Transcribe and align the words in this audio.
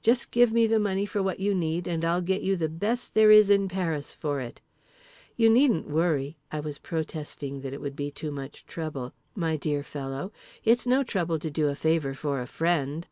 Just 0.00 0.30
give 0.30 0.50
me 0.50 0.66
the 0.66 0.78
money 0.78 1.04
for 1.04 1.22
what 1.22 1.40
you 1.40 1.54
need 1.54 1.86
and 1.86 2.06
I'll 2.06 2.22
get 2.22 2.40
you 2.40 2.56
the 2.56 2.70
best 2.70 3.12
there 3.12 3.30
is 3.30 3.50
in 3.50 3.68
Paris 3.68 4.14
for 4.14 4.40
it. 4.40 4.62
You 5.36 5.50
needn't 5.50 5.90
worry"—I 5.90 6.58
was 6.60 6.78
protesting 6.78 7.60
that 7.60 7.74
it 7.74 7.82
would 7.82 7.94
be 7.94 8.10
too 8.10 8.30
much 8.30 8.64
trouble—"my 8.64 9.58
dear 9.58 9.82
fellow, 9.82 10.32
it's 10.64 10.86
no 10.86 11.02
trouble 11.02 11.38
to 11.38 11.50
do 11.50 11.68
a 11.68 11.74
favour 11.74 12.14
for 12.14 12.40
a 12.40 12.46
friend." 12.46 13.06